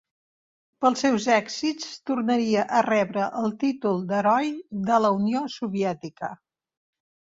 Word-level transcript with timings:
Pels 0.83 1.01
seus 1.05 1.25
èxits 1.33 1.91
tornaria 2.11 2.63
a 2.79 2.81
rebre 2.87 3.27
el 3.43 3.53
títol 3.65 4.03
d'Heroi 4.13 4.51
de 4.89 4.99
la 5.05 5.13
Unió 5.23 5.43
Soviètica. 5.59 6.33